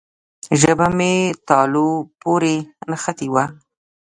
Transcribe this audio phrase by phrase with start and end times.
[0.59, 1.13] ژبه مې
[1.47, 1.89] تالو
[2.21, 2.55] پورې
[2.89, 3.45] نښتې وه.